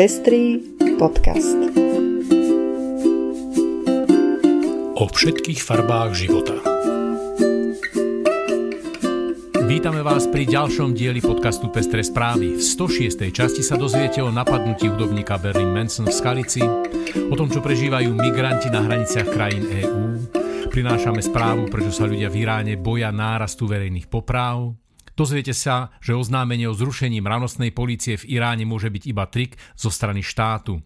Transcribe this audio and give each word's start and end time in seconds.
Pestrý 0.00 0.56
podcast. 0.96 1.60
O 4.96 5.04
všetkých 5.04 5.60
farbách 5.60 6.16
života. 6.16 6.56
Vítame 9.68 10.00
vás 10.00 10.24
pri 10.24 10.48
ďalšom 10.48 10.96
dieli 10.96 11.20
podcastu 11.20 11.68
Pestré 11.68 12.00
správy. 12.00 12.56
V 12.56 12.64
106. 12.64 13.28
časti 13.28 13.60
sa 13.60 13.76
dozviete 13.76 14.24
o 14.24 14.32
napadnutí 14.32 14.88
hudobníka 14.88 15.36
Berlin 15.36 15.68
Manson 15.68 16.08
v 16.08 16.16
Skalici, 16.16 16.64
o 17.28 17.36
tom, 17.36 17.52
čo 17.52 17.60
prežívajú 17.60 18.16
migranti 18.16 18.72
na 18.72 18.80
hraniciach 18.80 19.28
krajín 19.28 19.68
EÚ, 19.68 20.32
prinášame 20.72 21.20
správu, 21.20 21.68
prečo 21.68 21.92
sa 21.92 22.08
ľudia 22.08 22.32
v 22.32 22.48
Iráne 22.48 22.80
boja 22.80 23.12
nárastu 23.12 23.68
verejných 23.68 24.08
popráv, 24.08 24.80
Dozviete 25.20 25.52
sa, 25.52 25.92
že 26.00 26.16
oznámenie 26.16 26.64
o 26.64 26.72
zrušení 26.72 27.20
mravnostnej 27.20 27.76
polície 27.76 28.16
v 28.16 28.40
Iráne 28.40 28.64
môže 28.64 28.88
byť 28.88 29.04
iba 29.04 29.28
trik 29.28 29.60
zo 29.76 29.92
strany 29.92 30.24
štátu. 30.24 30.80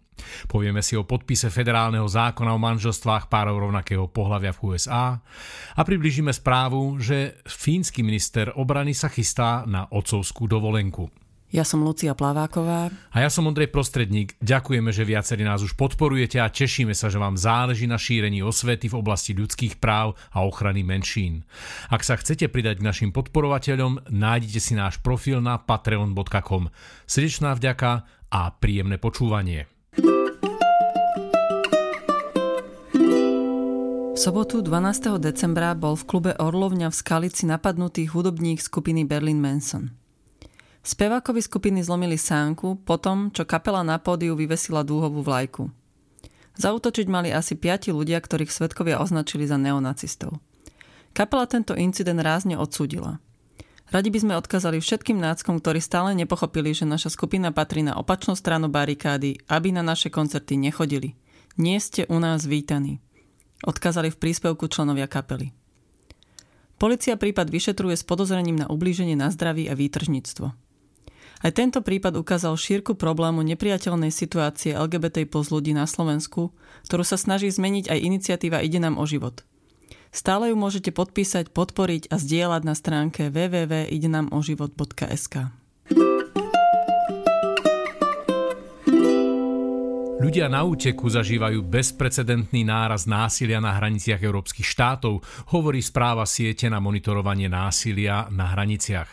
Povieme 0.51 0.83
si 0.83 0.99
o 0.99 1.07
podpise 1.07 1.47
federálneho 1.47 2.03
zákona 2.03 2.51
o 2.51 2.59
manželstvách 2.59 3.31
párov 3.31 3.63
rovnakého 3.63 4.11
pohľavia 4.11 4.51
v 4.51 4.75
USA 4.75 5.23
a 5.71 5.81
približíme 5.87 6.35
správu, 6.35 6.99
že 6.99 7.39
fínsky 7.47 8.03
minister 8.03 8.51
obrany 8.59 8.91
sa 8.91 9.07
chystá 9.07 9.63
na 9.63 9.87
otcovskú 9.87 10.51
dovolenku. 10.51 11.24
Ja 11.55 11.63
som 11.63 11.87
Lucia 11.87 12.11
Plaváková. 12.11 12.91
A 13.15 13.17
ja 13.23 13.31
som 13.31 13.47
Ondrej 13.47 13.71
Prostredník. 13.71 14.35
Ďakujeme, 14.43 14.91
že 14.91 15.07
viacerí 15.07 15.47
nás 15.47 15.63
už 15.63 15.79
podporujete 15.79 16.35
a 16.43 16.51
tešíme 16.51 16.91
sa, 16.91 17.07
že 17.07 17.15
vám 17.15 17.39
záleží 17.39 17.87
na 17.87 17.95
šírení 17.95 18.43
osvety 18.43 18.91
v 18.91 18.99
oblasti 18.99 19.31
ľudských 19.31 19.79
práv 19.79 20.19
a 20.35 20.43
ochrany 20.43 20.83
menšín. 20.83 21.47
Ak 21.87 22.03
sa 22.03 22.19
chcete 22.19 22.51
pridať 22.51 22.83
k 22.83 22.87
našim 22.91 23.15
podporovateľom, 23.15 24.11
nájdete 24.11 24.59
si 24.59 24.75
náš 24.75 24.99
profil 24.99 25.39
na 25.39 25.55
patreon.com. 25.55 26.75
Srdečná 27.07 27.55
vďaka 27.55 28.03
a 28.35 28.41
príjemné 28.51 28.99
počúvanie. 28.99 29.71
V 34.11 34.17
sobotu 34.19 34.59
12. 34.59 35.23
decembra 35.23 35.71
bol 35.71 35.95
v 35.95 36.03
klube 36.03 36.31
Orlovňa 36.35 36.91
v 36.91 36.95
Skalici 36.99 37.47
napadnutý 37.47 38.11
hudobník 38.11 38.59
skupiny 38.59 39.07
Berlin 39.07 39.39
Manson. 39.39 40.04
Spevákovi 40.85 41.41
skupiny 41.41 41.81
zlomili 41.81 42.13
sánku 42.13 42.77
potom, 42.85 43.33
čo 43.33 43.41
kapela 43.41 43.81
na 43.81 43.97
pódiu 43.97 44.37
vyvesila 44.37 44.85
dúhovú 44.85 45.25
vlajku. 45.25 45.73
Zautočiť 46.61 47.09
mali 47.09 47.33
asi 47.33 47.57
piati 47.57 47.89
ľudia, 47.89 48.21
ktorých 48.21 48.53
svetkovia 48.53 49.01
označili 49.01 49.49
za 49.49 49.57
neonacistov. 49.57 50.37
Kapela 51.17 51.49
tento 51.49 51.73
incident 51.73 52.21
rázne 52.21 52.53
odsúdila. 52.53 53.17
Radi 53.89 54.13
by 54.13 54.19
sme 54.21 54.33
odkázali 54.37 54.77
všetkým 54.77 55.17
náckom, 55.17 55.57
ktorí 55.57 55.81
stále 55.81 56.13
nepochopili, 56.13 56.77
že 56.77 56.85
naša 56.85 57.09
skupina 57.09 57.49
patrí 57.49 57.81
na 57.81 57.97
opačnú 57.97 58.37
stranu 58.37 58.69
barikády, 58.69 59.41
aby 59.49 59.73
na 59.73 59.81
naše 59.81 60.13
koncerty 60.13 60.53
nechodili. 60.53 61.17
Nie 61.57 61.81
ste 61.81 62.05
u 62.13 62.21
nás 62.21 62.45
vítaní. 62.45 63.01
Odkázali 63.65 64.13
v 64.13 64.21
príspevku 64.21 64.69
členovia 64.69 65.09
kapely. 65.09 65.49
Polícia 66.77 67.17
prípad 67.17 67.49
vyšetruje 67.49 67.97
s 67.97 68.03
podozrením 68.05 68.61
na 68.61 68.67
ublíženie 68.69 69.17
na 69.17 69.33
zdraví 69.33 69.65
a 69.65 69.73
výtržníctvo. 69.73 70.64
Aj 71.45 71.53
tento 71.53 71.85
prípad 71.85 72.17
ukázal 72.17 72.57
šírku 72.57 72.97
problému 72.97 73.45
nepriateľnej 73.45 74.09
situácie 74.09 74.73
LGBT 74.73 75.29
plus 75.29 75.53
ľudí 75.53 75.77
na 75.77 75.85
Slovensku, 75.85 76.49
ktorú 76.89 77.05
sa 77.05 77.21
snaží 77.21 77.53
zmeniť 77.53 77.85
aj 77.85 77.99
iniciatíva 78.01 78.65
Ide 78.65 78.81
nám 78.81 78.97
o 78.97 79.05
život. 79.05 79.45
Stále 80.09 80.49
ju 80.49 80.57
môžete 80.57 80.89
podpísať, 80.89 81.53
podporiť 81.53 82.09
a 82.09 82.17
zdieľať 82.17 82.61
na 82.65 82.73
stránke 82.73 83.29
www.idenamoživot.sk. 83.29 85.53
Ľudia 90.25 90.49
na 90.49 90.65
úteku 90.65 91.05
zažívajú 91.05 91.61
bezprecedentný 91.69 92.65
náraz 92.65 93.05
násilia 93.05 93.61
na 93.61 93.77
hraniciach 93.77 94.17
európskych 94.17 94.65
štátov, 94.65 95.21
hovorí 95.53 95.85
správa 95.85 96.25
siete 96.25 96.65
na 96.65 96.81
monitorovanie 96.81 97.45
násilia 97.45 98.25
na 98.33 98.49
hraniciach. 98.49 99.05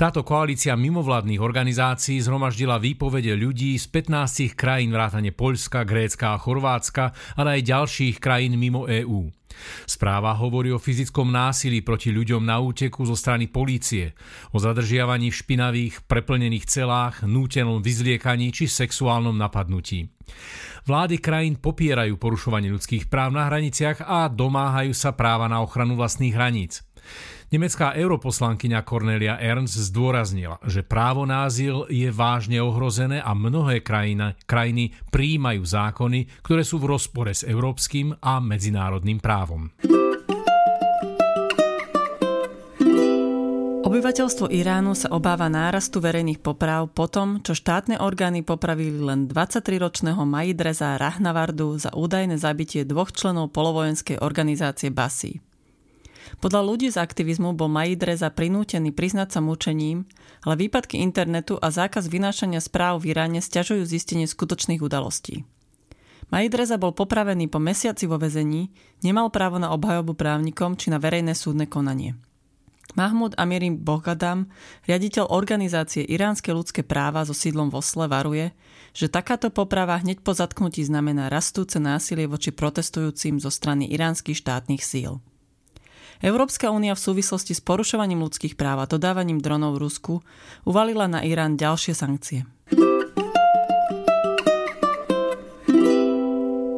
Táto 0.00 0.24
koalícia 0.24 0.72
mimovládnych 0.72 1.36
organizácií 1.36 2.16
zhromaždila 2.24 2.80
výpovede 2.80 3.36
ľudí 3.36 3.76
z 3.76 3.92
15 3.92 4.56
krajín 4.56 4.88
vrátane 4.88 5.36
Poľska, 5.36 5.84
Grécka 5.84 6.32
a 6.32 6.40
Chorvátska, 6.40 7.12
ale 7.36 7.60
aj 7.60 7.68
ďalších 7.68 8.16
krajín 8.16 8.56
mimo 8.56 8.88
EÚ. 8.88 9.43
Správa 9.84 10.34
hovorí 10.36 10.70
o 10.74 10.82
fyzickom 10.82 11.30
násilí 11.30 11.80
proti 11.84 12.10
ľuďom 12.10 12.42
na 12.44 12.60
úteku 12.60 13.04
zo 13.04 13.16
strany 13.18 13.50
polície, 13.50 14.16
o 14.54 14.58
zadržiavaní 14.62 15.30
v 15.30 15.38
špinavých, 15.38 15.94
preplnených 16.06 16.68
celách, 16.68 17.26
nútenom 17.26 17.80
vyzliekaní 17.80 18.50
či 18.54 18.70
sexuálnom 18.70 19.34
napadnutí. 19.34 20.10
Vlády 20.84 21.16
krajín 21.20 21.56
popierajú 21.56 22.20
porušovanie 22.20 22.68
ľudských 22.72 23.08
práv 23.08 23.32
na 23.32 23.48
hraniciach 23.48 24.04
a 24.04 24.28
domáhajú 24.28 24.92
sa 24.92 25.16
práva 25.16 25.48
na 25.48 25.64
ochranu 25.64 25.96
vlastných 25.96 26.36
hraníc. 26.36 26.84
Nemecká 27.52 27.92
europoslankyňa 27.92 28.80
Cornelia 28.88 29.36
Ernst 29.36 29.76
zdôraznila, 29.92 30.56
že 30.64 30.80
právo 30.80 31.28
na 31.28 31.44
azyl 31.44 31.84
je 31.92 32.08
vážne 32.08 32.62
ohrozené 32.64 33.20
a 33.20 33.36
mnohé 33.36 33.84
krajina, 33.84 34.32
krajiny 34.48 34.96
príjmajú 35.12 35.62
zákony, 35.64 36.40
ktoré 36.40 36.64
sú 36.64 36.80
v 36.80 36.96
rozpore 36.96 37.36
s 37.36 37.44
európskym 37.44 38.16
a 38.24 38.40
medzinárodným 38.40 39.20
právom. 39.20 39.68
Obyvateľstvo 43.84 44.50
Iránu 44.50 44.98
sa 44.98 45.12
obáva 45.14 45.46
nárastu 45.46 46.02
verejných 46.02 46.42
poprav 46.42 46.90
po 46.90 47.06
tom, 47.06 47.38
čo 47.46 47.54
štátne 47.54 48.02
orgány 48.02 48.42
popravili 48.42 48.98
len 48.98 49.30
23-ročného 49.30 50.24
Majidreza 50.26 50.98
Rahnavardu 50.98 51.78
za 51.78 51.94
údajné 51.94 52.34
zabitie 52.34 52.82
dvoch 52.82 53.14
členov 53.14 53.54
polovojenskej 53.54 54.18
organizácie 54.18 54.90
Basi. 54.90 55.38
Podľa 56.40 56.60
ľudí 56.64 56.88
z 56.92 57.00
aktivizmu 57.00 57.56
bol 57.56 57.68
Maidreza 57.68 58.32
prinútený 58.32 58.92
priznať 58.92 59.38
sa 59.38 59.40
mučením, 59.40 60.08
ale 60.44 60.54
výpadky 60.60 61.00
internetu 61.00 61.56
a 61.60 61.68
zákaz 61.72 62.08
vynášania 62.08 62.60
správ 62.60 63.02
v 63.02 63.16
Iráne 63.16 63.40
stiažujú 63.40 63.84
zistenie 63.84 64.28
skutočných 64.28 64.80
udalostí. 64.80 65.44
Maidreza 66.32 66.80
bol 66.80 66.96
popravený 66.96 67.52
po 67.52 67.60
mesiaci 67.60 68.08
vo 68.08 68.16
vezení, 68.16 68.72
nemal 69.04 69.28
právo 69.28 69.60
na 69.60 69.70
obhajobu 69.76 70.16
právnikom 70.16 70.74
či 70.74 70.88
na 70.88 70.96
verejné 70.96 71.36
súdne 71.36 71.68
konanie. 71.68 72.16
Mahmud 72.94 73.34
Amirim 73.34 73.80
Bohgadam, 73.80 74.46
riaditeľ 74.86 75.32
organizácie 75.32 76.06
Iránske 76.06 76.54
ľudské 76.54 76.86
práva 76.86 77.26
so 77.26 77.34
sídlom 77.34 77.72
v 77.72 77.82
Osle, 77.82 78.06
varuje, 78.06 78.54
že 78.94 79.10
takáto 79.10 79.50
poprava 79.50 79.98
hneď 79.98 80.22
po 80.22 80.30
zatknutí 80.30 80.86
znamená 80.86 81.26
rastúce 81.26 81.82
násilie 81.82 82.30
voči 82.30 82.54
protestujúcim 82.54 83.42
zo 83.42 83.50
strany 83.50 83.90
iránskych 83.90 84.38
štátnych 84.38 84.84
síl. 84.84 85.18
Európska 86.22 86.70
únia 86.70 86.94
v 86.94 87.02
súvislosti 87.02 87.56
s 87.56 87.64
porušovaním 87.64 88.22
ľudských 88.22 88.54
práv 88.54 88.84
a 88.84 88.90
dodávaním 88.90 89.42
dronov 89.42 89.82
Rusku 89.82 90.22
uvalila 90.62 91.10
na 91.10 91.26
Irán 91.26 91.58
ďalšie 91.58 91.94
sankcie. 91.96 92.46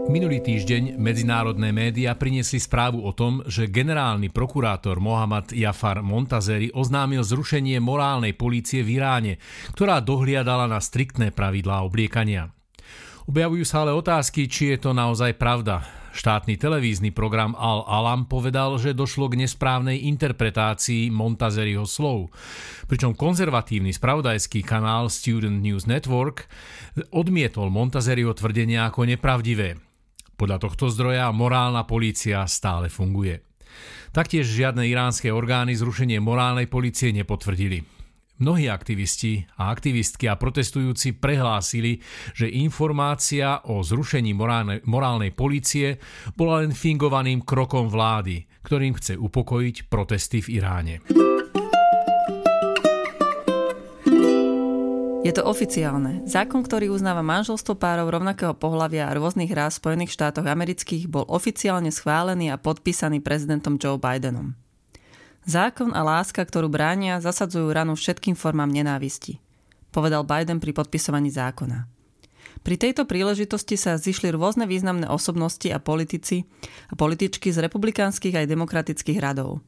Minulý 0.07 0.41
týždeň 0.41 0.97
medzinárodné 0.97 1.77
médiá 1.77 2.17
priniesli 2.17 2.57
správu 2.57 3.05
o 3.05 3.13
tom, 3.13 3.45
že 3.45 3.69
generálny 3.69 4.33
prokurátor 4.33 4.97
Mohamed 4.97 5.53
Jafar 5.53 6.01
Montazeri 6.01 6.73
oznámil 6.73 7.21
zrušenie 7.21 7.77
morálnej 7.85 8.33
polície 8.33 8.81
v 8.81 8.97
Iráne, 8.97 9.37
ktorá 9.77 10.01
dohliadala 10.01 10.73
na 10.73 10.81
striktné 10.81 11.37
pravidlá 11.37 11.85
obliekania. 11.85 12.49
Objavujú 13.29 13.67
sa 13.69 13.85
ale 13.85 13.93
otázky, 13.93 14.49
či 14.49 14.73
je 14.73 14.89
to 14.89 14.97
naozaj 14.97 15.37
pravda. 15.37 16.06
Štátny 16.17 16.57
televízny 16.57 17.13
program 17.13 17.53
Al-Alam 17.53 18.25
povedal, 18.25 18.81
že 18.81 18.97
došlo 18.97 19.29
k 19.29 19.45
nesprávnej 19.45 20.09
interpretácii 20.09 21.13
Montazeriho 21.13 21.85
slov. 21.85 22.33
Pričom 22.89 23.13
konzervatívny 23.13 23.93
spravodajský 23.93 24.65
kanál 24.65 25.13
Student 25.13 25.61
News 25.61 25.85
Network 25.85 26.49
odmietol 27.13 27.69
Montazeriho 27.69 28.33
tvrdenia 28.33 28.89
ako 28.89 29.05
nepravdivé. 29.05 29.77
Podľa 30.41 30.57
tohto 30.57 30.89
zdroja 30.89 31.29
morálna 31.37 31.85
polícia 31.85 32.41
stále 32.49 32.89
funguje. 32.89 33.45
Taktiež 34.17 34.49
žiadne 34.49 34.89
iránske 34.89 35.29
orgány 35.29 35.77
zrušenie 35.77 36.17
morálnej 36.17 36.65
polície 36.65 37.13
nepotvrdili. 37.13 37.96
Mnohí 38.37 38.69
aktivisti 38.69 39.49
a 39.57 39.73
aktivistky 39.73 40.29
a 40.29 40.37
protestujúci 40.37 41.17
prehlásili, 41.17 42.05
že 42.37 42.53
informácia 42.53 43.65
o 43.65 43.81
zrušení 43.81 44.37
morálnej, 44.37 44.85
morálnej 44.85 45.33
policie 45.33 45.97
bola 46.37 46.61
len 46.61 46.77
fingovaným 46.77 47.41
krokom 47.41 47.89
vlády, 47.89 48.45
ktorým 48.61 48.93
chce 49.01 49.17
upokojiť 49.17 49.89
protesty 49.89 50.45
v 50.45 50.61
Iráne. 50.61 50.95
Je 55.25 55.33
to 55.35 55.43
oficiálne. 55.43 56.23
Zákon, 56.29 56.61
ktorý 56.61 56.93
uznáva 56.93 57.25
manželstvo 57.25 57.75
párov 57.75 58.13
rovnakého 58.13 58.53
pohľavia 58.53 59.11
a 59.11 59.17
rôznych 59.17 59.51
ráz 59.51 59.81
v 59.81 59.97
Spojených 59.97 60.15
štátoch 60.15 60.47
amerických, 60.47 61.09
bol 61.09 61.25
oficiálne 61.27 61.89
schválený 61.91 62.53
a 62.53 62.61
podpísaný 62.61 63.25
prezidentom 63.25 63.81
Joe 63.81 63.99
Bidenom. 63.99 64.66
Zákon 65.47 65.95
a 65.95 66.03
láska, 66.03 66.43
ktorú 66.43 66.67
bránia, 66.67 67.23
zasadzujú 67.23 67.71
ranu 67.71 67.95
všetkým 67.95 68.35
formám 68.35 68.67
nenávisti, 68.67 69.39
povedal 69.95 70.27
Biden 70.27 70.59
pri 70.59 70.75
podpisovaní 70.75 71.31
zákona. 71.31 71.87
Pri 72.67 72.75
tejto 72.75 73.07
príležitosti 73.07 73.79
sa 73.79 73.95
zišli 73.95 74.35
rôzne 74.35 74.67
významné 74.67 75.07
osobnosti 75.07 75.71
a 75.71 75.79
politici 75.79 76.51
a 76.91 76.99
političky 76.99 77.55
z 77.55 77.63
republikánskych 77.63 78.35
aj 78.35 78.51
demokratických 78.51 79.23
radov. 79.23 79.63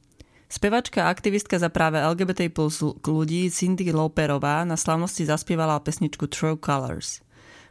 Spevačka 0.50 1.06
a 1.06 1.14
aktivistka 1.14 1.62
za 1.62 1.70
práve 1.70 2.02
LGBT 2.02 2.50
plus 2.50 2.82
ľudí 2.82 3.46
Cindy 3.46 3.94
Lauperová 3.94 4.66
na 4.66 4.74
slavnosti 4.74 5.22
zaspievala 5.22 5.78
pesničku 5.78 6.26
True 6.26 6.58
Colors. 6.58 7.22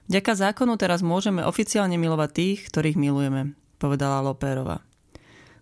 Vďaka 0.07 0.47
zákonu 0.47 0.79
teraz 0.79 1.03
môžeme 1.03 1.43
oficiálne 1.43 1.99
milovať 1.99 2.29
tých, 2.31 2.59
ktorých 2.71 2.95
milujeme, 2.95 3.51
povedala 3.75 4.23
Lauperová. 4.23 4.86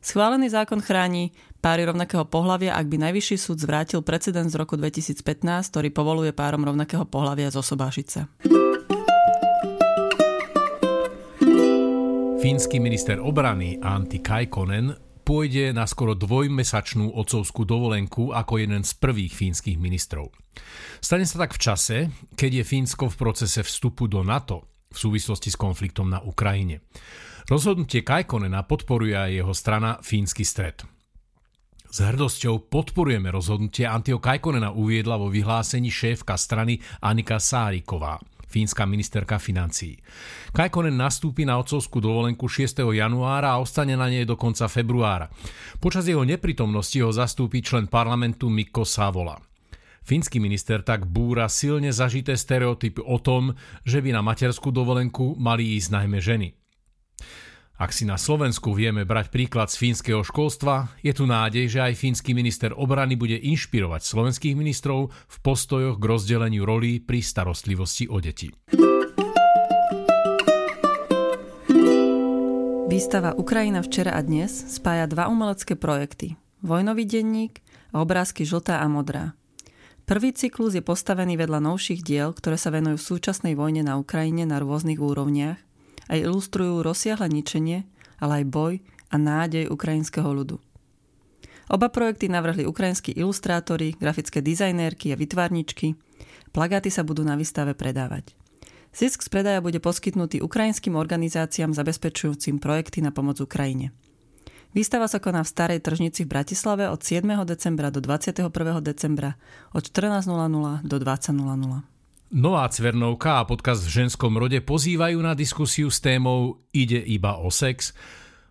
Schválený 0.05 0.53
zákon 0.53 0.85
chráni 0.85 1.33
páry 1.65 1.81
rovnakého 1.81 2.29
pohľavia, 2.29 2.77
ak 2.77 2.93
by 2.93 3.09
Najvyšší 3.09 3.41
súd 3.41 3.57
zvrátil 3.57 4.05
precedens 4.05 4.53
z 4.53 4.61
roku 4.61 4.77
2015, 4.77 5.17
ktorý 5.73 5.89
povoluje 5.89 6.29
párom 6.29 6.61
rovnakého 6.61 7.09
pohľavia 7.09 7.49
zosobášiť 7.49 8.05
sa. 8.05 8.29
Fínsky 12.37 12.77
minister 12.77 13.17
obrany 13.17 13.81
Antti 13.81 14.21
Kaikonen 14.21 14.93
pôjde 15.25 15.73
na 15.73 15.89
skoro 15.89 16.13
dvojmesačnú 16.13 17.09
otcovskú 17.09 17.65
dovolenku 17.65 18.29
ako 18.29 18.61
jeden 18.61 18.85
z 18.85 18.93
prvých 19.01 19.33
fínskych 19.33 19.81
ministrov. 19.81 20.29
Stane 21.01 21.25
sa 21.25 21.49
tak 21.49 21.57
v 21.57 21.61
čase, 21.65 21.97
keď 22.37 22.61
je 22.61 22.63
Fínsko 22.77 23.09
v 23.09 23.17
procese 23.17 23.65
vstupu 23.65 24.05
do 24.05 24.21
NATO 24.21 24.69
v 24.93 24.97
súvislosti 25.01 25.49
s 25.49 25.57
konfliktom 25.57 26.13
na 26.13 26.21
Ukrajine. 26.21 26.85
Rozhodnutie 27.45 28.01
Kajkonena 28.01 28.65
podporuje 28.65 29.13
aj 29.13 29.29
jeho 29.29 29.53
strana 29.53 30.01
Fínsky 30.01 30.41
stred. 30.41 30.81
S 31.93 32.01
hrdosťou 32.01 32.73
podporujeme 32.73 33.29
rozhodnutie 33.29 33.85
Antio 33.85 34.17
Kajkonena 34.17 34.73
uviedla 34.73 35.13
vo 35.21 35.29
vyhlásení 35.29 35.93
šéfka 35.93 36.41
strany 36.41 36.81
Anika 37.05 37.37
Sáriková, 37.37 38.17
fínska 38.49 38.89
ministerka 38.89 39.37
financií. 39.37 39.93
Kajkonen 40.57 40.97
nastúpi 40.97 41.45
na 41.45 41.61
otcovskú 41.61 42.01
dovolenku 42.01 42.49
6. 42.49 42.81
januára 42.81 43.53
a 43.53 43.61
ostane 43.61 43.93
na 43.93 44.09
nej 44.09 44.25
do 44.25 44.33
konca 44.33 44.65
februára. 44.65 45.29
Počas 45.77 46.09
jeho 46.09 46.25
neprítomnosti 46.25 46.97
ho 46.97 47.13
zastúpi 47.13 47.61
člen 47.61 47.85
parlamentu 47.85 48.49
Mikko 48.49 48.89
Savola. 48.89 49.37
Fínsky 50.01 50.41
minister 50.41 50.81
tak 50.81 51.05
búra 51.05 51.45
silne 51.45 51.93
zažité 51.93 52.33
stereotypy 52.33 53.05
o 53.05 53.21
tom, 53.21 53.53
že 53.85 54.01
by 54.01 54.17
na 54.17 54.25
materskú 54.25 54.73
dovolenku 54.73 55.37
mali 55.37 55.77
ísť 55.77 55.93
najmä 55.93 56.17
ženy. 56.17 56.64
Ak 57.75 57.91
si 57.91 58.07
na 58.07 58.15
Slovensku 58.15 58.71
vieme 58.71 59.03
brať 59.03 59.35
príklad 59.35 59.67
z 59.67 59.75
fínskeho 59.83 60.23
školstva, 60.23 60.95
je 61.03 61.11
tu 61.11 61.27
nádej, 61.27 61.67
že 61.67 61.83
aj 61.83 61.99
fínsky 61.99 62.31
minister 62.31 62.71
obrany 62.71 63.19
bude 63.19 63.35
inšpirovať 63.35 63.99
slovenských 63.99 64.55
ministrov 64.55 65.11
v 65.11 65.37
postojoch 65.43 65.99
k 65.99 66.07
rozdeleniu 66.07 66.63
rolí 66.63 67.03
pri 67.03 67.19
starostlivosti 67.19 68.07
o 68.07 68.23
deti. 68.23 68.47
Výstava 72.87 73.35
Ukrajina 73.35 73.83
včera 73.83 74.15
a 74.15 74.23
dnes 74.23 74.55
spája 74.71 75.03
dva 75.11 75.27
umelecké 75.27 75.75
projekty. 75.75 76.39
Vojnový 76.63 77.03
denník 77.03 77.59
a 77.91 77.99
obrázky 77.99 78.47
žltá 78.47 78.79
a 78.79 78.87
modrá. 78.87 79.35
Prvý 80.07 80.31
cyklus 80.31 80.79
je 80.79 80.85
postavený 80.85 81.35
vedľa 81.35 81.59
novších 81.59 81.99
diel, 82.07 82.31
ktoré 82.31 82.55
sa 82.55 82.71
venujú 82.71 82.95
v 82.95 83.07
súčasnej 83.11 83.59
vojne 83.59 83.83
na 83.83 83.99
Ukrajine 83.99 84.47
na 84.47 84.63
rôznych 84.63 85.01
úrovniach 85.01 85.64
a 86.09 86.17
ilustrujú 86.17 86.85
rozsiahle 86.85 87.27
ničenie, 87.29 87.85
ale 88.21 88.43
aj 88.43 88.45
boj 88.51 88.73
a 89.09 89.15
nádej 89.17 89.69
ukrajinského 89.69 90.27
ľudu. 90.29 90.57
Oba 91.65 91.89
projekty 91.89 92.29
navrhli 92.29 92.61
ukrajinskí 92.69 93.17
ilustrátori, 93.17 93.97
grafické 93.97 94.37
dizajnérky 94.45 95.09
a 95.09 95.17
vytvárničky. 95.17 95.97
Plagáty 96.53 96.93
sa 96.93 97.01
budú 97.01 97.25
na 97.25 97.33
výstave 97.33 97.73
predávať. 97.73 98.37
Zisk 98.95 99.25
z 99.25 99.29
predaja 99.33 99.59
bude 99.59 99.81
poskytnutý 99.81 100.39
ukrajinským 100.45 100.95
organizáciám 100.95 101.75
zabezpečujúcim 101.75 102.63
projekty 102.63 103.03
na 103.03 103.11
pomoc 103.11 103.41
Ukrajine. 103.43 103.91
Výstava 104.71 105.07
sa 105.07 105.23
koná 105.23 105.43
v 105.43 105.51
Starej 105.51 105.79
tržnici 105.83 106.23
v 106.23 106.31
Bratislave 106.35 106.87
od 106.87 106.99
7. 106.99 107.23
decembra 107.47 107.91
do 107.91 107.99
21. 107.99 108.51
decembra 108.83 109.39
od 109.71 109.83
14.00 109.87 110.83
do 110.83 110.97
20.00. 110.99 111.94
Nová 112.33 112.65
Cvernovka 112.73 113.37
a 113.37 113.45
podcast 113.45 113.85
v 113.85 114.01
ženskom 114.01 114.33
rode 114.41 114.57
pozývajú 114.57 115.21
na 115.21 115.37
diskusiu 115.37 115.93
s 115.93 116.01
témou 116.01 116.57
Ide 116.73 116.97
iba 116.97 117.37
o 117.37 117.53
sex. 117.53 117.93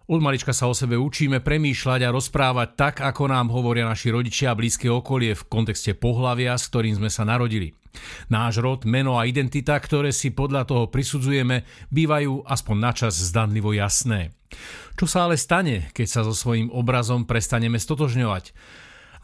Od 0.07 0.23
malička 0.23 0.55
sa 0.55 0.71
o 0.71 0.75
sebe 0.79 0.95
učíme 0.95 1.43
premýšľať 1.43 2.07
a 2.07 2.15
rozprávať 2.15 2.69
tak, 2.79 2.95
ako 3.03 3.35
nám 3.35 3.51
hovoria 3.51 3.83
naši 3.83 4.15
rodičia 4.15 4.55
a 4.55 4.59
blízke 4.59 4.87
okolie 4.87 5.35
v 5.35 5.47
kontexte 5.51 5.91
pohlavia, 5.99 6.55
s 6.55 6.71
ktorým 6.71 7.03
sme 7.03 7.11
sa 7.11 7.27
narodili. 7.27 7.75
Náš 8.31 8.63
rod, 8.63 8.87
meno 8.87 9.19
a 9.19 9.27
identita, 9.27 9.75
ktoré 9.75 10.15
si 10.15 10.31
podľa 10.31 10.71
toho 10.71 10.87
prisudzujeme, 10.87 11.67
bývajú 11.91 12.47
aspoň 12.47 12.77
načas 12.79 13.19
zdanlivo 13.19 13.75
jasné. 13.75 14.39
Čo 14.95 15.11
sa 15.11 15.27
ale 15.27 15.35
stane, 15.35 15.91
keď 15.91 16.07
sa 16.07 16.21
so 16.23 16.31
svojím 16.31 16.71
obrazom 16.71 17.27
prestaneme 17.27 17.83
stotožňovať? 17.83 18.55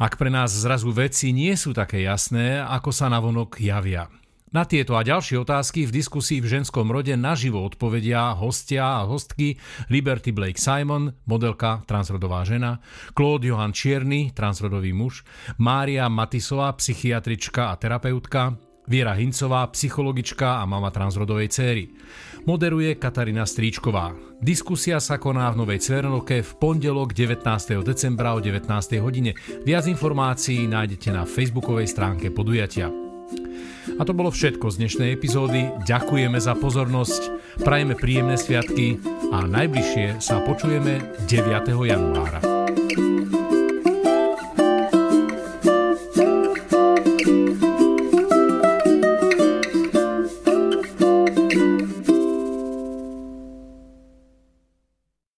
Ak 0.02 0.18
pre 0.18 0.26
nás 0.26 0.50
zrazu 0.50 0.90
veci 0.90 1.30
nie 1.30 1.54
sú 1.54 1.70
také 1.70 2.02
jasné, 2.02 2.58
ako 2.58 2.90
sa 2.90 3.06
navonok 3.06 3.62
javia. 3.62 4.10
Na 4.50 4.66
tieto 4.66 4.98
a 4.98 5.06
ďalšie 5.06 5.38
otázky 5.46 5.86
v 5.86 5.94
diskusii 6.02 6.42
v 6.42 6.58
ženskom 6.58 6.90
rode 6.90 7.14
naživo 7.14 7.62
odpovedia 7.62 8.34
hostia 8.34 8.98
a 8.98 9.06
hostky 9.06 9.54
Liberty 9.86 10.34
Blake 10.34 10.58
Simon, 10.58 11.14
modelka, 11.22 11.86
transrodová 11.86 12.42
žena, 12.42 12.82
Claude 13.14 13.46
Johan 13.46 13.70
Čierny, 13.70 14.34
transrodový 14.34 14.90
muž, 14.90 15.22
Mária 15.62 16.10
Matisová, 16.10 16.74
psychiatrička 16.74 17.70
a 17.70 17.78
terapeutka, 17.78 18.58
Viera 18.90 19.14
Hincová, 19.14 19.70
psychologička 19.70 20.58
a 20.58 20.66
mama 20.66 20.90
transrodovej 20.90 21.46
céry. 21.54 21.94
Moderuje 22.42 22.98
Katarína 22.98 23.46
Stríčková. 23.46 24.18
Diskusia 24.42 24.98
sa 24.98 25.22
koná 25.22 25.46
v 25.54 25.62
Novej 25.62 25.78
Cvernoke 25.78 26.42
v 26.42 26.50
pondelok 26.58 27.14
19. 27.14 27.46
decembra 27.86 28.34
o 28.34 28.42
19. 28.42 28.66
hodine. 28.98 29.38
Viac 29.62 29.86
informácií 29.86 30.66
nájdete 30.66 31.14
na 31.14 31.22
facebookovej 31.22 31.86
stránke 31.86 32.34
podujatia. 32.34 33.09
A 33.96 34.02
to 34.04 34.12
bolo 34.12 34.28
všetko 34.32 34.70
z 34.70 34.78
dnešnej 34.84 35.10
epizódy. 35.16 35.72
Ďakujeme 35.88 36.38
za 36.38 36.52
pozornosť, 36.56 37.22
prajeme 37.64 37.96
príjemné 37.96 38.36
sviatky 38.36 39.00
a 39.32 39.44
najbližšie 39.44 40.20
sa 40.20 40.40
počujeme 40.44 41.00
9. 41.26 41.72
januára. 41.72 42.59